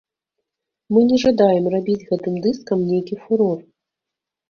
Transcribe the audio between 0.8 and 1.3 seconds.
Мы не